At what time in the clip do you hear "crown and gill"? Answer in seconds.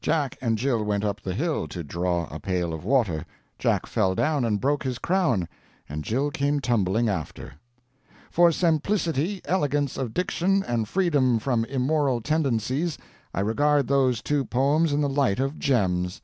4.98-6.30